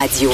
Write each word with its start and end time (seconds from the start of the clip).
Radio. 0.00 0.30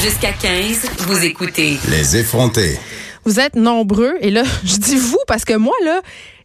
Jusqu'à 0.00 0.30
15, 0.30 0.86
vous 1.08 1.24
écoutez. 1.24 1.76
Les 1.88 2.18
effrontés. 2.18 2.78
Vous 3.24 3.40
êtes 3.40 3.56
nombreux, 3.56 4.14
et 4.20 4.30
là, 4.30 4.44
je 4.64 4.76
dis 4.76 4.94
vous 4.94 5.18
parce 5.26 5.44
que 5.44 5.54
moi, 5.54 5.74
là, 5.84 6.02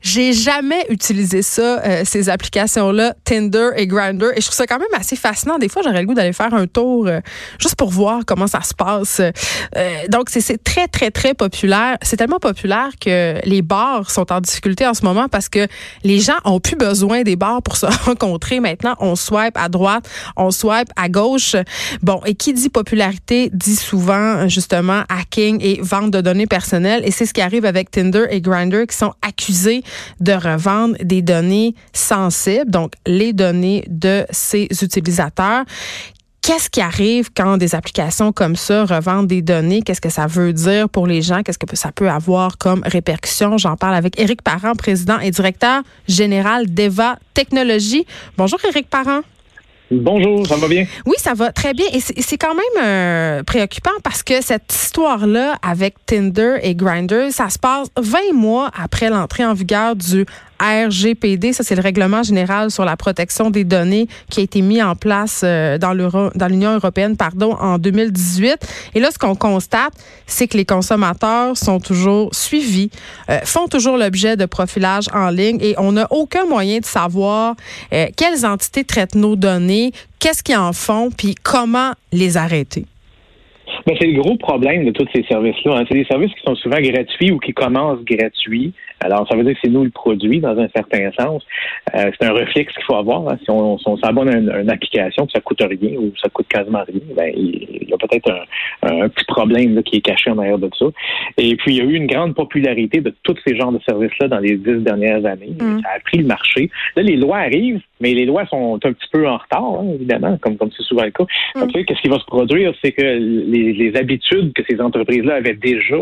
j'ai 0.07 0.31
jamais 0.31 0.85
utilisé 0.89 1.41
ça, 1.41 1.81
euh, 1.81 2.03
ces 2.05 2.29
applications-là, 2.29 3.13
Tinder 3.25 3.71
et 3.75 3.87
Grindr, 3.87 4.27
et 4.35 4.39
je 4.39 4.45
trouve 4.45 4.55
ça 4.55 4.65
quand 4.65 4.79
même 4.79 4.87
assez 4.93 5.17
fascinant. 5.17 5.57
Des 5.57 5.67
fois, 5.67 5.81
j'aurais 5.83 5.99
le 5.99 6.07
goût 6.07 6.13
d'aller 6.13 6.31
faire 6.31 6.53
un 6.53 6.65
tour 6.65 7.07
euh, 7.07 7.19
juste 7.59 7.75
pour 7.75 7.89
voir 7.89 8.21
comment 8.25 8.47
ça 8.47 8.61
se 8.61 8.73
passe. 8.73 9.19
Euh, 9.19 10.07
donc, 10.07 10.29
c'est 10.29 10.63
très, 10.63 10.87
très, 10.87 11.11
très 11.11 11.33
populaire. 11.33 11.97
C'est 12.01 12.15
tellement 12.15 12.39
populaire 12.39 12.91
que 13.01 13.35
les 13.43 13.61
bars 13.61 14.09
sont 14.09 14.31
en 14.31 14.39
difficulté 14.39 14.87
en 14.87 14.93
ce 14.93 15.03
moment 15.03 15.27
parce 15.27 15.49
que 15.49 15.67
les 16.05 16.19
gens 16.19 16.37
ont 16.45 16.61
plus 16.61 16.77
besoin 16.77 17.23
des 17.23 17.35
bars 17.35 17.61
pour 17.61 17.75
se 17.77 17.85
rencontrer. 18.05 18.61
Maintenant, 18.61 18.95
on 18.99 19.17
swipe 19.17 19.57
à 19.57 19.67
droite, 19.67 20.09
on 20.37 20.51
swipe 20.51 20.89
à 20.95 21.09
gauche. 21.09 21.57
Bon, 22.01 22.21
et 22.25 22.35
qui 22.35 22.53
dit 22.53 22.69
popularité 22.69 23.49
dit 23.51 23.75
souvent 23.75 24.47
justement 24.47 25.03
hacking 25.09 25.59
et 25.61 25.81
vente 25.81 26.11
de 26.11 26.21
données 26.21 26.47
personnelles. 26.47 27.01
Et 27.03 27.11
c'est 27.11 27.25
ce 27.25 27.33
qui 27.33 27.41
arrive 27.41 27.65
avec 27.65 27.91
Tinder 27.91 28.25
et 28.29 28.39
Grindr 28.39 28.87
qui 28.87 28.95
sont 28.95 29.13
accusés 29.21 29.83
de 30.19 30.33
revendre 30.33 30.95
des 31.03 31.21
données 31.21 31.75
sensibles, 31.93 32.69
donc 32.71 32.93
les 33.05 33.33
données 33.33 33.83
de 33.87 34.25
ces 34.31 34.67
utilisateurs. 34.81 35.63
Qu'est-ce 36.41 36.69
qui 36.69 36.79
arrive 36.79 37.29
quand 37.35 37.57
des 37.57 37.75
applications 37.75 38.31
comme 38.31 38.55
ça 38.55 38.85
revendent 38.85 39.27
des 39.27 39.41
données? 39.41 39.81
Qu'est-ce 39.81 39.99
que 39.99 40.09
ça 40.09 40.27
veut 40.27 40.53
dire 40.53 40.87
pour 40.87 41.05
les 41.05 41.21
gens? 41.21 41.43
Qu'est-ce 41.43 41.57
que 41.57 41.75
ça 41.75 41.91
peut 41.91 42.09
avoir 42.09 42.57
comme 42.57 42.83
répercussion? 42.85 43.57
J'en 43.57 43.75
parle 43.75 43.95
avec 43.95 44.17
Éric 44.17 44.41
Parent, 44.41 44.73
président 44.73 45.19
et 45.19 45.29
directeur 45.29 45.83
général 46.07 46.73
d'EVA 46.73 47.19
Technologies. 47.33 48.05
Bonjour, 48.37 48.59
Éric 48.63 48.89
Parent. 48.89 49.23
Bonjour, 49.89 50.45
ça 50.45 50.57
va 50.57 50.67
bien? 50.67 50.85
Oui, 51.05 51.15
ça 51.17 51.33
va 51.33 51.51
très 51.53 51.73
bien. 51.73 51.85
Et 51.93 51.99
c'est 51.99 52.37
quand 52.37 52.53
même 52.53 52.83
euh, 52.83 53.43
préoccupant 53.43 53.91
parce 54.03 54.21
que 54.21 54.41
cette 54.41 54.73
histoire-là 54.73 55.57
avec 55.61 55.95
Tinder 56.05 56.57
et 56.61 56.75
Grindr, 56.75 57.31
ça 57.31 57.49
se 57.49 57.57
passe 57.57 57.87
20 57.97 58.33
mois 58.33 58.69
après 58.77 59.09
l'entrée 59.09 59.45
en 59.45 59.53
vigueur 59.53 59.95
du 59.95 60.25
RGPD, 60.59 61.53
ça 61.53 61.63
c'est 61.63 61.75
le 61.75 61.81
règlement 61.81 62.23
général 62.23 62.71
sur 62.71 62.85
la 62.85 62.97
protection 62.97 63.49
des 63.49 63.63
données 63.63 64.07
qui 64.29 64.39
a 64.39 64.43
été 64.43 64.61
mis 64.61 64.81
en 64.81 64.95
place 64.95 65.41
euh, 65.43 65.77
dans 65.77 65.93
l'Union 66.47 66.73
européenne 66.73 67.17
pardon 67.17 67.53
en 67.53 67.77
2018 67.77 68.57
et 68.95 68.99
là 68.99 69.09
ce 69.11 69.17
qu'on 69.17 69.35
constate 69.35 69.93
c'est 70.25 70.47
que 70.47 70.57
les 70.57 70.65
consommateurs 70.65 71.57
sont 71.57 71.79
toujours 71.79 72.33
suivis, 72.33 72.89
euh, 73.29 73.39
font 73.43 73.67
toujours 73.67 73.97
l'objet 73.97 74.35
de 74.35 74.45
profilage 74.45 75.05
en 75.13 75.29
ligne 75.29 75.57
et 75.61 75.75
on 75.77 75.93
n'a 75.93 76.07
aucun 76.11 76.45
moyen 76.45 76.79
de 76.79 76.85
savoir 76.85 77.55
euh, 77.93 78.07
quelles 78.15 78.45
entités 78.45 78.83
traitent 78.83 79.15
nos 79.15 79.35
données, 79.35 79.91
qu'est-ce 80.19 80.43
qu'ils 80.43 80.57
en 80.57 80.73
font 80.73 81.09
puis 81.15 81.35
comment 81.41 81.93
les 82.11 82.37
arrêter. 82.37 82.85
Ben, 83.87 83.95
c'est 84.01 84.07
le 84.07 84.21
gros 84.21 84.35
problème 84.35 84.83
de 84.83 84.91
tous 84.91 85.07
ces 85.15 85.23
services-là. 85.23 85.77
Hein. 85.77 85.85
C'est 85.87 85.97
des 85.97 86.03
services 86.03 86.33
qui 86.33 86.41
sont 86.45 86.55
souvent 86.55 86.77
gratuits 86.81 87.31
ou 87.31 87.39
qui 87.39 87.53
commencent 87.53 88.03
gratuits. 88.03 88.73
Alors, 88.99 89.25
ça 89.29 89.37
veut 89.37 89.45
dire 89.45 89.53
que 89.53 89.59
c'est 89.63 89.71
nous 89.71 89.85
le 89.85 89.91
produit 89.91 90.41
dans 90.41 90.59
un 90.59 90.67
certain 90.75 91.09
sens. 91.17 91.41
Euh, 91.95 92.11
c'est 92.19 92.27
un 92.27 92.33
réflexe 92.33 92.73
qu'il 92.73 92.83
faut 92.83 92.95
avoir. 92.95 93.29
Hein. 93.29 93.37
Si 93.45 93.49
on, 93.49 93.77
s'abonne 94.03 94.27
à 94.27 94.59
une, 94.59 94.69
application, 94.69 95.25
que 95.25 95.31
ça 95.31 95.39
coûte 95.39 95.61
rien 95.61 95.97
ou 95.97 96.11
ça 96.21 96.27
coûte 96.27 96.49
quasiment 96.49 96.83
rien, 96.85 96.99
ben, 97.15 97.31
il 97.33 97.87
y 97.87 97.93
a 97.93 97.97
peut-être 97.97 98.29
un, 98.83 99.07
petit 99.07 99.23
problème 99.25 99.81
qui 99.83 99.97
est 99.97 100.01
caché 100.01 100.31
en 100.31 100.37
arrière 100.39 100.57
de 100.57 100.69
ça. 100.77 100.87
Et 101.37 101.55
puis, 101.55 101.75
il 101.75 101.77
y 101.77 101.81
a 101.81 101.85
eu 101.85 101.95
une 101.95 102.07
grande 102.07 102.35
popularité 102.35 102.99
de 102.99 103.15
tous 103.23 103.37
ces 103.47 103.55
genres 103.55 103.71
de 103.71 103.79
services-là 103.87 104.27
dans 104.27 104.39
les 104.39 104.57
dix 104.57 104.83
dernières 104.83 105.25
années. 105.25 105.55
Mm. 105.57 105.79
Ça 105.81 105.89
a 105.95 105.99
pris 106.01 106.17
le 106.17 106.25
marché. 106.25 106.69
Là, 106.97 107.03
les 107.03 107.15
lois 107.15 107.37
arrivent, 107.37 107.79
mais 107.99 108.13
les 108.13 108.25
lois 108.25 108.45
sont 108.47 108.75
un 108.75 108.93
petit 108.93 109.09
peu 109.11 109.27
en 109.27 109.37
retard, 109.37 109.63
hein, 109.63 109.87
évidemment, 109.93 110.37
comme 110.37 110.57
comme 110.57 110.69
c'est 110.75 110.83
souvent 110.83 111.03
le 111.03 111.11
cas. 111.11 111.25
Mm. 111.55 111.67
Qu'est-ce 111.71 112.01
qui 112.01 112.09
va 112.09 112.19
se 112.19 112.25
produire, 112.25 112.73
c'est 112.81 112.91
que 112.91 113.01
les, 113.01 113.73
les 113.73 113.95
habitudes 113.95 114.53
que 114.53 114.63
ces 114.69 114.79
entreprises-là 114.81 115.35
avaient 115.35 115.55
déjà 115.55 115.97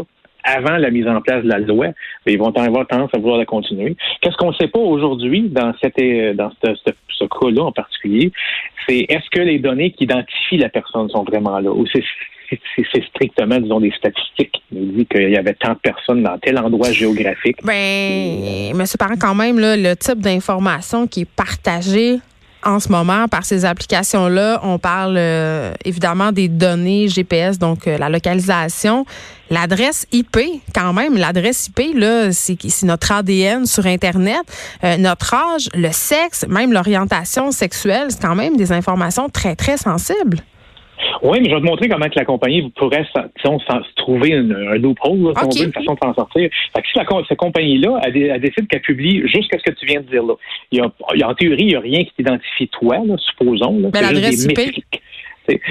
avant 0.45 0.77
la 0.77 0.91
mise 0.91 1.07
en 1.07 1.19
place 1.21 1.43
de 1.43 1.49
la 1.49 1.57
loi, 1.57 1.87
mais 2.25 2.33
ils 2.33 2.39
vont 2.39 2.51
avoir 2.51 2.87
tendance 2.87 3.09
à 3.13 3.17
vouloir 3.17 3.39
la 3.39 3.45
continuer. 3.45 3.95
Qu'est-ce 4.21 4.37
qu'on 4.37 4.51
ne 4.51 4.55
sait 4.55 4.67
pas 4.67 4.79
aujourd'hui 4.79 5.49
dans, 5.49 5.73
cette, 5.81 5.99
dans 6.35 6.51
ce, 6.61 7.25
cas-là 7.25 7.63
en 7.63 7.71
particulier, 7.71 8.31
c'est 8.87 9.05
est-ce 9.09 9.29
que 9.31 9.41
les 9.41 9.57
données 9.57 9.91
qui 9.91 10.03
identifient 10.03 10.57
la 10.57 10.69
personne 10.69 11.09
sont 11.09 11.23
vraiment 11.23 11.59
là 11.59 11.71
ou 11.71 11.85
c'est 11.87 12.03
c'est 12.49 13.03
strictement, 13.05 13.59
disons, 13.59 13.79
des 13.79 13.91
statistiques. 13.91 14.61
Il 14.71 14.93
dit 14.93 15.05
qu'il 15.05 15.29
y 15.29 15.37
avait 15.37 15.53
tant 15.53 15.73
de 15.73 15.79
personnes 15.79 16.23
dans 16.23 16.37
tel 16.37 16.57
endroit 16.57 16.91
géographique. 16.91 17.57
Ben, 17.63 18.73
mais 18.75 18.85
c'est 18.85 18.99
quand 19.19 19.35
même 19.35 19.59
le 19.59 19.93
type 19.95 20.19
d'information 20.19 21.07
qui 21.07 21.21
est 21.21 21.29
partagée 21.29 22.19
en 22.65 22.79
ce 22.79 22.89
moment 22.89 23.27
par 23.27 23.45
ces 23.45 23.63
applications-là. 23.63 24.59
On 24.63 24.79
parle 24.79 25.15
euh, 25.17 25.71
évidemment 25.85 26.31
des 26.31 26.47
données 26.47 27.07
GPS, 27.07 27.59
donc 27.59 27.87
euh, 27.87 27.97
la 27.97 28.09
localisation. 28.09 29.05
L'adresse 29.51 30.07
IP, 30.11 30.37
quand 30.73 30.91
même, 30.91 31.15
l'adresse 31.15 31.67
IP, 31.67 31.95
là, 31.95 32.31
c'est 32.31 32.57
notre 32.83 33.11
ADN 33.11 33.67
sur 33.67 33.85
Internet. 33.85 34.41
Euh, 34.83 34.97
notre 34.97 35.35
âge, 35.35 35.69
le 35.75 35.91
sexe, 35.91 36.45
même 36.47 36.73
l'orientation 36.73 37.51
sexuelle, 37.51 38.07
c'est 38.09 38.21
quand 38.21 38.35
même 38.35 38.57
des 38.57 38.71
informations 38.71 39.29
très, 39.29 39.55
très 39.55 39.77
sensibles. 39.77 40.39
Oui, 41.21 41.39
mais 41.41 41.49
je 41.49 41.55
vais 41.55 41.61
te 41.61 41.65
montrer 41.65 41.89
comment 41.89 42.05
que 42.05 42.17
la 42.17 42.25
compagnie 42.25 42.69
pourrait 42.71 43.05
se 43.13 43.95
trouver 43.95 44.29
une, 44.29 44.53
un 44.53 44.75
loophole, 44.75 45.33
si 45.51 45.63
une 45.63 45.73
façon 45.73 45.93
de 45.93 45.99
s'en 45.99 46.13
sortir. 46.13 46.49
Fait 46.75 46.81
que 46.81 46.87
si 46.87 46.97
la, 46.97 47.05
cette 47.27 47.37
compagnie-là, 47.37 47.99
elle, 48.03 48.41
décide 48.41 48.67
qu'elle 48.67 48.81
publie 48.81 49.27
juste 49.27 49.51
ce 49.51 49.71
que 49.71 49.75
tu 49.75 49.85
viens 49.85 50.01
de 50.01 50.07
dire 50.07 50.23
là, 50.23 50.33
il 50.71 50.79
y 50.79 51.23
a, 51.23 51.27
en 51.27 51.33
théorie, 51.33 51.63
il 51.63 51.67
n'y 51.67 51.75
a 51.75 51.79
rien 51.79 52.03
qui 52.03 52.11
t'identifie 52.15 52.67
toi, 52.69 52.97
là, 53.05 53.15
supposons. 53.17 53.79
Là, 53.79 53.89
mais 53.93 54.01
l'adresse 54.01 54.45
IP. 54.45 54.83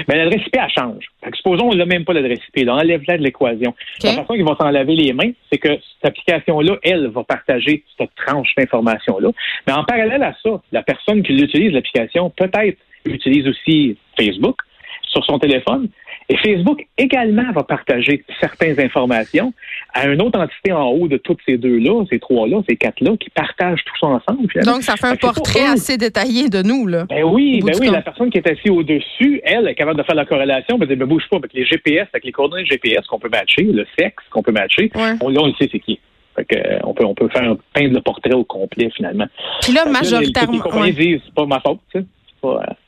Mais 0.07 0.17
l'adresse 0.17 0.41
IP, 0.47 0.55
elle 0.55 0.69
change. 0.69 1.05
Fait 1.23 1.31
que 1.31 1.37
supposons 1.37 1.69
qu'on 1.69 1.75
n'a 1.75 1.85
même 1.85 2.05
pas 2.05 2.13
l'adresse 2.13 2.39
IP. 2.55 2.67
On 2.67 2.73
enlève-la 2.73 3.17
de 3.17 3.23
l'équation. 3.23 3.73
La 4.03 4.11
façon 4.13 4.33
qu'ils 4.33 4.45
vont 4.45 4.55
s'en 4.55 4.69
laver 4.69 4.95
les 4.95 5.13
mains, 5.13 5.31
c'est 5.51 5.57
que 5.57 5.69
cette 5.69 6.09
application-là, 6.09 6.77
elle, 6.83 7.07
va 7.07 7.23
partager 7.23 7.83
cette 7.97 8.11
tranche 8.15 8.53
d'information-là. 8.57 9.29
Mais 9.67 9.73
en 9.73 9.83
parallèle 9.83 10.23
à 10.23 10.33
ça, 10.43 10.61
la 10.71 10.83
personne 10.83 11.23
qui 11.23 11.33
utilise 11.33 11.73
l'application, 11.73 12.29
peut-être 12.29 12.77
utilise 13.05 13.47
aussi 13.47 13.97
Facebook, 14.17 14.57
sur 15.15 15.25
son 15.25 15.39
téléphone. 15.39 15.87
Et 16.27 16.37
Facebook 16.37 16.85
également 16.97 17.51
va 17.53 17.63
partager 17.63 18.23
certaines 18.39 18.79
informations 18.79 19.53
à 19.93 20.07
une 20.07 20.21
autre 20.21 20.39
entité 20.39 20.71
en 20.71 20.87
haut 20.87 21.07
de 21.07 21.17
toutes 21.17 21.39
ces 21.45 21.57
deux-là, 21.57 22.03
ces 22.09 22.19
trois-là, 22.19 22.61
ces 22.67 22.75
quatre-là, 22.75 23.11
qui 23.19 23.29
partagent 23.29 23.83
tout 23.85 23.93
ça 24.01 24.07
ensemble. 24.07 24.47
Donc, 24.63 24.81
ça 24.81 24.95
fait 24.95 25.07
un 25.07 25.15
portrait 25.15 25.65
assez 25.65 25.97
détaillé 25.97 26.49
de 26.49 26.63
nous, 26.63 26.87
là. 26.87 27.05
Ben 27.09 27.23
oui, 27.23 27.61
ben 27.63 27.75
oui, 27.79 27.89
la 27.89 28.01
personne 28.01 28.31
qui 28.31 28.39
est 28.39 28.49
assise 28.49 28.71
au-dessus, 28.71 29.39
elle 29.43 29.67
est 29.67 29.75
capable 29.75 29.99
de 29.99 30.03
faire 30.03 30.15
la 30.15 30.25
corrélation, 30.25 30.79
ben, 30.79 30.87
ben 30.87 31.05
bouge 31.05 31.23
pas, 31.29 31.37
avec 31.37 31.53
les 31.53 31.65
GPS, 31.65 32.07
avec 32.11 32.25
les 32.25 32.31
coordonnées 32.31 32.65
GPS 32.65 33.05
qu'on 33.05 33.19
peut 33.19 33.29
matcher, 33.29 33.63
le 33.63 33.85
sexe 33.97 34.23
qu'on 34.31 34.41
peut 34.41 34.51
matcher, 34.51 34.91
on, 35.21 35.29
là, 35.29 35.41
on 35.41 35.53
sait 35.53 35.69
c'est 35.71 35.79
qui. 35.79 35.99
Fait 36.35 36.45
que, 36.45 36.55
euh, 36.55 36.79
on 36.83 36.93
peut 36.93 37.05
on 37.05 37.13
peut 37.13 37.29
faire 37.29 37.49
un 37.49 37.57
peindre 37.73 37.93
le 37.93 38.01
portrait 38.01 38.33
au 38.33 38.43
complet 38.43 38.89
finalement. 38.93 39.27
Puis 39.61 39.71
là, 39.71 39.85
majoritairement. 39.85 40.83
les, 40.83 40.91
disent 40.91 41.21
c'est 41.23 41.33
pas 41.33 41.45
ma 41.45 41.61
faute, 41.61 41.79
tu 41.93 41.99
sais. 41.99 42.05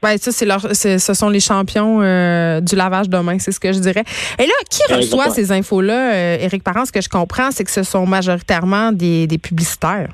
Ben, 0.01 0.17
ça, 0.17 0.31
c'est 0.31 0.45
leur, 0.45 0.61
ce 0.75 1.13
sont 1.13 1.29
les 1.29 1.39
champions 1.39 1.99
euh, 2.01 2.61
du 2.61 2.75
lavage 2.75 3.09
de 3.09 3.17
main, 3.17 3.39
c'est 3.39 3.51
ce 3.51 3.59
que 3.59 3.73
je 3.73 3.79
dirais. 3.79 4.03
Et 4.39 4.45
là, 4.45 4.53
qui 4.69 4.93
reçoit 4.93 5.29
ces 5.29 5.51
infos-là, 5.51 6.13
euh, 6.13 6.37
Éric 6.39 6.63
Parent? 6.63 6.85
Ce 6.85 6.91
que 6.91 7.01
je 7.01 7.09
comprends, 7.09 7.51
c'est 7.51 7.63
que 7.63 7.71
ce 7.71 7.83
sont 7.83 8.05
majoritairement 8.05 8.91
des, 8.91 9.27
des 9.27 9.37
publicitaires. 9.37 10.09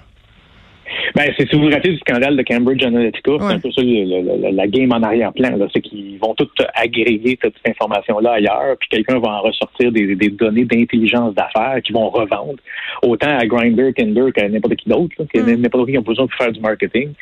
Ben, 1.16 1.32
c'est 1.38 1.48
si 1.48 1.56
vous 1.56 1.64
vous 1.64 1.70
rappelez 1.70 1.94
du 1.94 2.00
scandale 2.00 2.36
de 2.36 2.42
Cambridge 2.42 2.84
Analytica, 2.84 3.32
c'est 3.40 3.54
un 3.54 3.60
peu 3.60 3.72
ça 3.72 3.82
la 3.84 4.68
game 4.68 4.92
en 4.92 5.04
arrière-plan. 5.04 5.58
C'est 5.72 5.82
qu'ils 5.82 6.18
vont 6.18 6.34
tout 6.34 6.50
agréger 6.74 7.38
cette 7.40 7.54
information-là 7.68 8.34
ailleurs, 8.34 8.76
puis 8.80 8.90
quelqu'un 8.90 9.20
va 9.20 9.30
en 9.30 9.42
ressortir 9.42 9.92
des, 9.92 10.16
données 10.16 10.66
d'intelligence 10.66 11.36
d'affaires 11.36 11.82
qui 11.84 11.94
vont 11.94 12.10
revendre 12.10 12.56
autant 13.04 13.38
à 13.38 13.46
Grindr, 13.46 13.94
Tinder 13.96 14.32
qu'à 14.34 14.50
n'importe 14.50 14.76
qui 14.76 14.90
d'autre, 14.90 15.16
mm. 15.36 15.62
n'importe 15.62 15.90
qui 15.90 15.98
a 15.98 16.02
besoin 16.02 16.26
de 16.26 16.32
faire 16.32 16.52
du 16.52 16.60
marketing. 16.60 17.14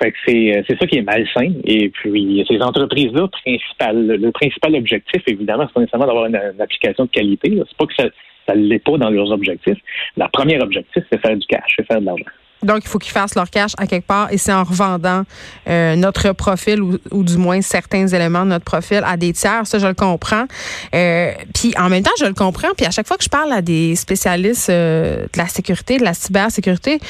Fait 0.00 0.12
que 0.12 0.18
c'est, 0.24 0.78
ça 0.78 0.86
qui 0.86 0.98
est 0.98 1.02
malsain. 1.02 1.52
Et 1.64 1.88
puis 1.88 2.44
ces 2.48 2.62
entreprises-là, 2.62 3.26
principal, 3.28 4.06
le 4.06 4.30
principal 4.30 4.76
objectif, 4.76 5.22
évidemment, 5.26 5.64
c'est 5.66 5.74
pas 5.74 5.80
nécessairement 5.80 6.06
d'avoir 6.06 6.26
une, 6.26 6.60
application 6.60 7.04
de 7.06 7.10
qualité. 7.10 7.60
C'est 7.68 7.76
pas 7.76 7.86
que 7.86 7.94
ça 7.94 8.08
ça 8.46 8.56
ne 8.56 8.62
l'est 8.62 8.80
pas 8.80 8.98
dans 8.98 9.10
leurs 9.10 9.30
objectifs. 9.30 9.78
Le 10.16 10.24
premier 10.32 10.60
objectif, 10.60 11.04
c'est 11.10 11.20
faire 11.20 11.36
du 11.36 11.46
cash, 11.46 11.74
c'est 11.76 11.86
faire 11.86 12.00
de 12.00 12.06
l'argent. 12.06 12.24
Donc, 12.62 12.82
il 12.84 12.88
faut 12.88 12.98
qu'ils 12.98 13.12
fassent 13.12 13.34
leur 13.34 13.50
cash 13.50 13.72
à 13.78 13.86
quelque 13.86 14.06
part 14.06 14.32
et 14.32 14.38
c'est 14.38 14.52
en 14.52 14.64
revendant 14.64 15.22
euh, 15.68 15.96
notre 15.96 16.32
profil 16.32 16.80
ou, 16.82 17.22
du 17.22 17.36
moins 17.36 17.60
certains 17.60 18.06
éléments 18.06 18.44
de 18.44 18.50
notre 18.50 18.64
profil 18.64 19.02
à 19.04 19.16
des 19.16 19.32
tiers. 19.32 19.66
Ça, 19.66 19.78
je 19.78 19.86
le 19.86 19.94
comprends. 19.94 20.44
Euh, 20.94 21.32
puis 21.54 21.74
en 21.78 21.88
même 21.88 22.02
temps, 22.02 22.10
je 22.18 22.26
le 22.26 22.34
comprends. 22.34 22.68
Puis 22.76 22.86
à 22.86 22.90
chaque 22.90 23.06
fois 23.06 23.16
que 23.16 23.24
je 23.24 23.28
parle 23.28 23.52
à 23.52 23.62
des 23.62 23.96
spécialistes 23.96 24.70
euh, 24.70 25.24
de 25.32 25.38
la 25.38 25.48
sécurité, 25.48 25.98
de 25.98 26.04
la 26.04 26.14
cybersécurité, 26.14 27.00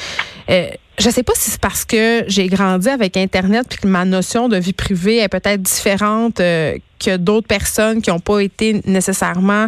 je 0.99 1.09
sais 1.09 1.23
pas 1.23 1.33
si 1.35 1.49
c'est 1.51 1.61
parce 1.61 1.85
que 1.85 2.23
j'ai 2.27 2.47
grandi 2.47 2.89
avec 2.89 3.17
Internet 3.17 3.65
puis 3.69 3.79
que 3.79 3.87
ma 3.87 4.05
notion 4.05 4.47
de 4.47 4.57
vie 4.57 4.73
privée 4.73 5.17
est 5.17 5.27
peut-être 5.27 5.61
différente 5.61 6.39
euh, 6.39 6.77
d'autres 7.11 7.47
personnes 7.47 8.01
qui 8.01 8.09
n'ont 8.09 8.19
pas 8.19 8.39
été 8.39 8.81
nécessairement 8.85 9.67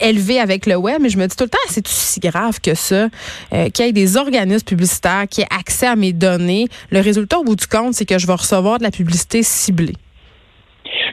élevées 0.00 0.40
avec 0.40 0.66
le 0.66 0.76
web. 0.76 0.98
Mais 1.00 1.08
je 1.08 1.18
me 1.18 1.26
dis 1.26 1.36
tout 1.36 1.44
le 1.44 1.50
temps, 1.50 1.58
c'est 1.68 1.86
si 1.86 2.20
grave 2.20 2.60
que 2.60 2.74
ça, 2.74 3.08
euh, 3.52 3.68
qu'il 3.70 3.86
y 3.86 3.88
ait 3.88 3.92
des 3.92 4.16
organismes 4.16 4.64
publicitaires 4.64 5.26
qui 5.28 5.42
aient 5.42 5.48
accès 5.50 5.86
à 5.86 5.96
mes 5.96 6.12
données. 6.12 6.68
Le 6.90 7.00
résultat 7.00 7.38
au 7.38 7.44
bout 7.44 7.56
du 7.56 7.66
compte, 7.66 7.94
c'est 7.94 8.06
que 8.06 8.18
je 8.18 8.26
vais 8.26 8.34
recevoir 8.34 8.78
de 8.78 8.84
la 8.84 8.90
publicité 8.90 9.42
ciblée. 9.42 9.94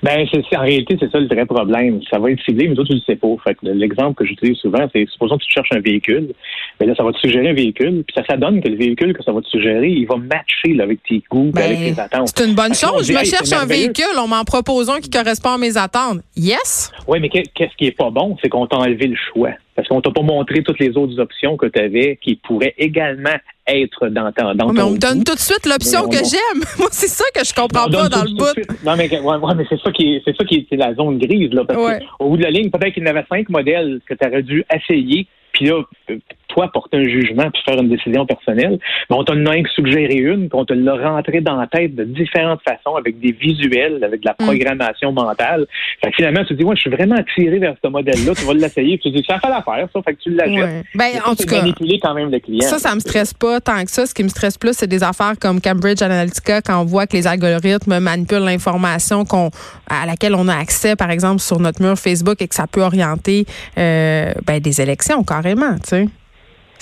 Ben, 0.04 0.28
c'est, 0.30 0.58
en 0.58 0.62
réalité, 0.62 0.98
c'est 1.00 1.10
ça 1.10 1.20
le 1.20 1.28
vrai 1.28 1.46
problème. 1.46 2.02
Ça 2.10 2.20
va 2.20 2.30
être 2.30 2.44
ciblé, 2.44 2.68
mais 2.68 2.76
toi, 2.76 2.84
tu 2.84 2.94
le 2.94 3.00
sais 3.00 3.16
pas. 3.16 3.30
Fait 3.42 3.58
l'exemple 3.64 4.16
que 4.16 4.26
j'utilise 4.26 4.58
souvent, 4.58 4.86
c'est 4.94 5.08
supposons 5.10 5.38
que 5.38 5.44
tu 5.44 5.52
cherches 5.52 5.72
un 5.72 5.80
véhicule, 5.80 6.34
mais 6.80 6.88
là, 6.88 6.94
ça 6.96 7.04
va 7.04 7.14
te 7.14 7.20
suggérer 7.20 7.50
un 7.50 7.54
véhicule, 7.54 8.04
puis 8.06 8.14
ça, 8.14 8.24
ça 8.30 8.36
donne 8.36 8.62
que 8.62 8.68
le 8.68 8.76
véhicule 8.76 9.14
que 9.14 9.24
ça 9.24 9.32
va 9.32 9.42
te 9.42 9.48
suggérer, 9.48 9.90
il 9.90 10.06
va 10.06 10.18
matcher 10.18 10.80
avec 10.82 11.02
tes 11.04 11.24
goûts, 11.32 11.52
ben, 11.54 11.64
avec 11.64 11.96
tes 11.96 12.02
attentes. 12.02 12.34
C'est 12.36 12.46
une 12.46 12.56
bonne 12.56 12.74
chose. 12.74 13.08
je 13.08 13.14
me 13.14 13.24
cherche 13.24 13.54
un 13.54 13.66
véhicule, 13.66 14.04
on 14.20 14.28
m'en 14.28 14.44
propose 14.44 14.90
un 14.90 15.00
qui 15.00 15.10
correspond 15.10 15.52
à 15.52 15.58
mes 15.58 15.78
attentes. 15.78 16.20
Yes? 16.36 16.92
Oui, 17.08 17.20
mais 17.22 17.30
qu'est-ce 17.30 17.76
qui 17.78 17.86
est 17.86 17.98
pas 17.98 18.10
bon? 18.10 18.36
C'est 18.42 18.50
qu'on 18.50 18.68
t'a 18.68 18.78
enlevé 18.78 19.08
le 19.08 19.18
choix. 19.32 19.52
Parce 19.76 19.88
qu'on 19.88 20.02
t'a 20.02 20.12
pas 20.12 20.22
montré 20.22 20.62
toutes 20.64 20.80
les 20.80 20.96
autres 20.98 21.20
options 21.20 21.58
que 21.58 21.66
tu 21.66 21.80
avais 21.80 22.20
qui 22.22 22.36
pourraient 22.36 22.76
également 22.78 23.36
être 23.66 24.10
dans, 24.10 24.32
ta, 24.32 24.54
dans 24.54 24.74
mais 24.74 24.82
on 24.82 24.92
me 24.92 24.98
donne 24.98 25.24
tout 25.24 25.36
de 25.36 25.40
suite 25.40 25.66
l'option 25.66 26.08
que 26.10 26.18
j'aime. 26.18 26.64
Moi, 26.78 26.90
c'est 26.92 27.08
ça 27.08 27.24
que 27.34 27.46
je 27.46 27.54
comprends 27.54 27.90
pas 27.90 28.10
dans 28.10 28.24
le 28.24 28.36
bout. 28.36 28.86
Non, 28.86 28.96
mais, 28.98 29.10
ouais, 29.20 29.56
mais 29.56 29.66
c'est 29.70 29.80
ça 29.80 29.92
qui 29.92 30.16
est, 30.16 30.22
c'est 30.26 30.36
ça 30.36 30.44
qui 30.44 30.68
est, 30.70 30.76
la 30.76 30.94
zone 30.94 31.18
grise, 31.18 31.52
là. 31.54 31.64
Parce 31.66 32.04
au 32.20 32.30
bout 32.30 32.38
de 32.38 32.44
la 32.44 32.52
ligne, 32.52 32.70
peut-être 32.70 32.94
qu'il 32.94 33.04
y 33.04 33.08
en 33.08 33.10
avait 33.10 33.26
cinq 33.30 33.50
modèles 33.50 34.02
que 34.06 34.14
tu 34.14 34.28
aurais 34.28 34.44
dû 34.44 34.66
essayer. 34.74 35.28
Puis 35.54 35.68
là, 35.68 35.82
toi 36.54 36.70
porter 36.72 36.98
un 36.98 37.04
jugement 37.04 37.50
puis 37.52 37.62
faire 37.66 37.80
une 37.80 37.90
décision 37.90 38.26
personnelle. 38.26 38.80
Mais 39.10 39.16
on 39.16 39.24
t'a 39.24 39.36
même 39.36 39.66
suggéré 39.76 40.16
une, 40.16 40.50
qu'on 40.50 40.66
te 40.66 40.74
l'a 40.74 40.96
rentré 40.96 41.42
dans 41.42 41.56
la 41.56 41.68
tête 41.68 41.96
de 41.96 42.04
différentes 42.04 42.62
façons, 42.68 42.96
avec 42.96 43.20
des 43.20 43.32
visuels, 43.32 44.04
avec 44.04 44.22
de 44.22 44.28
la 44.28 44.36
mm. 44.40 44.46
programmation 44.46 45.12
mentale. 45.12 45.66
Fait 46.04 46.12
que 46.12 46.16
finalement, 46.16 46.42
tu 46.42 46.50
te 46.50 46.54
dis, 46.54 46.64
ouais, 46.64 46.76
je 46.76 46.82
suis 46.82 46.90
vraiment 46.90 47.16
attiré 47.16 47.60
vers 47.60 47.76
ce 47.84 47.90
modèle-là, 47.90 48.34
tu 48.36 48.46
vas 48.46 48.54
l'essayer, 48.54 48.98
tu 49.00 49.12
te 49.12 49.18
dis, 49.18 49.26
ça 49.28 49.40
fait 49.40 49.50
l'affaire, 49.50 49.88
ça, 49.94 50.02
fait 50.02 50.14
que 50.14 50.22
tu 50.22 50.30
l'achètes. 50.32 50.56
Ouais. 50.56 50.84
Ben, 50.96 51.12
en 51.26 51.36
tout 51.36 51.46
cas, 51.46 51.62
manipuler 51.62 52.00
quand 52.02 52.14
même 52.14 52.32
le 52.32 52.40
client. 52.40 52.68
Ça, 52.68 52.78
ça 52.78 52.94
me 52.94 53.00
stresse 53.00 53.34
pas 53.34 53.60
tant 53.60 53.84
que 53.84 53.92
ça. 53.92 54.06
Ce 54.06 54.14
qui 54.14 54.24
me 54.24 54.30
stresse 54.30 54.58
plus, 54.58 54.74
c'est 54.74 54.88
des 54.88 55.04
affaires 55.04 55.34
comme 55.40 55.60
Cambridge 55.60 56.02
Analytica, 56.02 56.62
quand 56.62 56.82
on 56.82 56.86
voit 56.86 57.08
que 57.08 57.18
les 57.18 57.28
algorithmes 57.28 58.00
manipulent 58.00 58.46
l'information 58.46 59.26
qu'on, 59.26 59.50
à 59.90 60.06
laquelle 60.06 60.36
on 60.36 60.48
a 60.48 60.56
accès, 60.56 60.96
par 60.96 61.10
exemple, 61.10 61.40
sur 61.40 61.60
notre 61.60 61.82
mur 61.82 61.98
Facebook 61.98 62.42
et 62.42 62.48
que 62.48 62.56
ça 62.56 62.68
peut 62.68 62.82
orienter 62.82 63.46
euh, 63.78 64.32
ben, 64.46 64.60
des 64.60 64.82
élections 64.82 65.24
carrément, 65.24 65.76
tu 65.76 65.90
sais. 65.90 66.08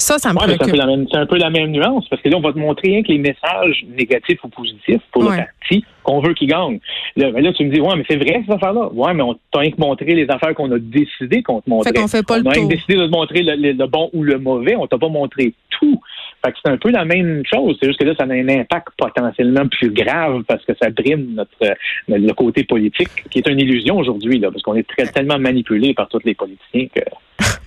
Ça, 0.01 0.17
ça 0.17 0.33
me 0.33 0.39
ouais, 0.39 0.57
C'est 0.59 1.17
un, 1.17 1.25
peu 1.27 1.37
la 1.37 1.49
même 1.51 1.69
nuance, 1.69 2.07
parce 2.09 2.21
que 2.21 2.29
là, 2.29 2.37
on 2.37 2.41
va 2.41 2.51
te 2.51 2.57
montrer 2.57 2.89
rien 2.89 3.03
que 3.03 3.09
les 3.09 3.19
messages 3.19 3.85
négatifs 3.87 4.43
ou 4.43 4.49
positifs 4.49 5.01
pour 5.11 5.23
le 5.23 5.29
parti 5.37 5.85
qu'on 6.01 6.19
veut 6.21 6.33
qu'il 6.33 6.49
gagne. 6.49 6.79
Là, 7.15 7.29
ben 7.31 7.43
là, 7.43 7.53
tu 7.53 7.63
me 7.63 7.71
dis, 7.71 7.79
ouais, 7.79 7.95
mais 7.95 8.03
c'est 8.09 8.15
vrai, 8.15 8.41
cette 8.43 8.55
affaire-là? 8.55 8.89
Ouais, 8.93 9.13
mais 9.13 9.21
on 9.21 9.35
t'a 9.51 9.59
rien 9.59 9.69
que 9.69 9.79
montré 9.79 10.15
les 10.15 10.27
affaires 10.27 10.55
qu'on 10.55 10.71
a 10.71 10.79
décidé 10.79 11.43
qu'on 11.43 11.61
te 11.61 11.69
montrait. 11.69 11.91
Fait 11.91 11.99
qu'on 11.99 12.07
fait 12.07 12.25
pas 12.25 12.39
on 12.39 12.45
a 12.47 12.51
rien 12.51 12.65
décidé 12.65 12.95
de 12.95 13.05
te 13.05 13.11
montrer 13.11 13.43
le, 13.43 13.85
bon 13.85 14.09
ou 14.13 14.23
le 14.23 14.39
mauvais. 14.39 14.75
On 14.75 14.87
t'a 14.87 14.97
pas 14.97 15.09
montré 15.09 15.53
tout. 15.69 16.01
Fait 16.43 16.51
que 16.51 16.57
c'est 16.65 16.71
un 16.71 16.77
peu 16.77 16.89
la 16.89 17.05
même 17.05 17.43
chose. 17.45 17.77
C'est 17.79 17.87
juste 17.87 17.99
que 17.99 18.05
là, 18.05 18.15
ça 18.17 18.23
a 18.23 18.33
un 18.33 18.49
impact 18.49 18.87
potentiellement 18.97 19.67
plus 19.67 19.91
grave 19.91 20.41
parce 20.47 20.65
que 20.65 20.73
ça 20.81 20.89
brime 20.89 21.35
notre, 21.35 21.75
le 22.07 22.33
côté 22.33 22.63
politique, 22.63 23.29
qui 23.29 23.37
est 23.37 23.47
une 23.47 23.59
illusion 23.59 23.99
aujourd'hui, 23.99 24.39
là, 24.39 24.49
parce 24.49 24.63
qu'on 24.63 24.75
est 24.75 24.87
très, 24.87 25.05
tellement 25.05 25.37
manipulé 25.37 25.93
par 25.93 26.09
tous 26.09 26.21
les 26.25 26.33
politiciens 26.33 26.87
que. 26.87 27.01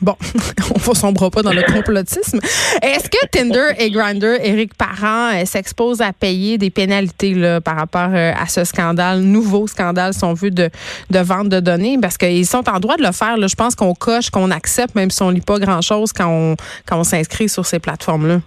Bon, 0.00 0.16
on 0.86 0.90
ne 0.90 0.94
sombre 0.94 1.30
pas 1.30 1.42
dans 1.42 1.52
le 1.52 1.62
complotisme. 1.62 2.40
Est-ce 2.82 3.08
que 3.08 3.26
Tinder 3.30 3.74
et 3.78 3.90
Grindr, 3.90 4.38
Éric 4.42 4.74
Parent, 4.74 5.32
euh, 5.34 5.44
s'exposent 5.44 6.00
à 6.00 6.12
payer 6.12 6.58
des 6.58 6.70
pénalités 6.70 7.34
par 7.64 7.76
rapport 7.76 8.10
euh, 8.12 8.32
à 8.36 8.46
ce 8.46 8.64
scandale, 8.64 9.20
nouveau 9.20 9.66
scandale, 9.66 10.12
si 10.12 10.24
on 10.24 10.34
de, 10.34 10.70
de 11.10 11.18
vente 11.18 11.48
de 11.48 11.60
données? 11.60 11.98
Parce 12.00 12.18
qu'ils 12.18 12.46
sont 12.46 12.68
en 12.68 12.80
droit 12.80 12.96
de 12.96 13.02
le 13.02 13.12
faire. 13.12 13.36
Je 13.46 13.54
pense 13.54 13.74
qu'on 13.74 13.94
coche, 13.94 14.30
qu'on 14.30 14.50
accepte, 14.50 14.94
même 14.94 15.10
si 15.10 15.22
on 15.22 15.30
ne 15.30 15.36
lit 15.36 15.40
pas 15.40 15.58
grand-chose 15.58 16.12
quand 16.12 16.28
on, 16.28 16.56
quand 16.86 16.98
on 16.98 17.04
s'inscrit 17.04 17.48
sur 17.48 17.64
ces 17.64 17.78
plateformes-là. 17.78 18.40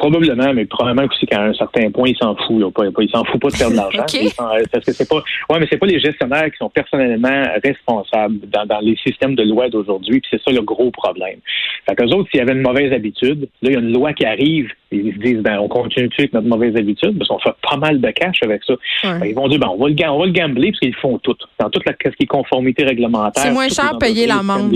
Probablement, 0.00 0.54
mais 0.54 0.64
probablement 0.64 1.06
aussi 1.06 1.26
qu'à 1.26 1.42
un 1.42 1.52
certain 1.52 1.90
point, 1.90 2.08
il 2.08 2.16
s'en 2.16 2.34
fout. 2.34 2.58
Là. 2.58 2.68
Il 3.00 3.10
s'en 3.10 3.22
fout 3.24 3.38
pas 3.38 3.48
de 3.48 3.56
perdre 3.56 3.72
de 3.72 3.76
l'argent. 3.76 4.06
Parce 4.72 4.84
que 4.86 4.92
c'est 4.92 5.08
pas. 5.08 5.22
Ouais, 5.50 5.60
mais 5.60 5.66
c'est 5.70 5.76
pas 5.76 5.86
les 5.86 6.00
gestionnaires 6.00 6.50
qui 6.50 6.56
sont 6.56 6.70
personnellement 6.70 7.44
responsables 7.62 8.40
dans, 8.48 8.64
dans 8.64 8.80
les 8.80 8.96
systèmes 8.96 9.34
de 9.34 9.42
loi 9.42 9.68
d'aujourd'hui. 9.68 10.20
Puis 10.20 10.30
c'est 10.30 10.42
ça 10.42 10.50
le 10.50 10.62
gros 10.62 10.90
problème. 10.90 11.38
Fait 11.86 11.94
qu'eux 11.96 12.06
autres, 12.06 12.30
s'il 12.30 12.38
y 12.38 12.42
avait 12.42 12.54
une 12.54 12.62
mauvaise 12.62 12.94
habitude, 12.94 13.48
là, 13.60 13.70
il 13.70 13.72
y 13.72 13.76
a 13.76 13.80
une 13.80 13.92
loi 13.92 14.14
qui 14.14 14.24
arrive, 14.24 14.70
ils 14.90 15.12
se 15.12 15.18
disent 15.18 15.42
ben 15.42 15.58
on 15.58 15.68
continue 15.68 16.08
avec 16.18 16.32
notre 16.32 16.48
mauvaise 16.48 16.74
habitude, 16.76 17.18
parce 17.18 17.28
qu'on 17.28 17.38
fait 17.38 17.54
pas 17.62 17.76
mal 17.76 18.00
de 18.00 18.10
cash 18.10 18.42
avec 18.42 18.62
ça. 18.64 18.74
ils 19.22 19.34
vont 19.34 19.48
dire 19.48 19.58
ben 19.58 19.68
on 19.68 19.76
va 19.76 19.88
le, 19.90 19.94
on 20.08 20.18
va 20.18 20.26
le 20.26 20.32
gambler 20.32 20.70
parce 20.70 20.80
qu'ils 20.80 20.96
font 20.96 21.18
tout. 21.18 21.36
Dans 21.58 21.68
toute 21.68 21.84
la 21.84 21.92
ce 22.02 22.10
qui 22.16 22.22
est 22.22 22.26
conformité 22.26 22.84
réglementaire. 22.84 23.42
C'est 23.42 23.52
moins 23.52 23.68
cher 23.68 23.98
payer 23.98 24.26
l'amende. 24.26 24.72